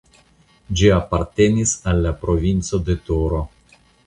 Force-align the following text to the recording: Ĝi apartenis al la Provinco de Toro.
Ĝi 0.79 0.87
apartenis 0.95 1.75
al 1.93 2.01
la 2.07 2.15
Provinco 2.25 2.81
de 2.89 2.97
Toro. 3.11 3.45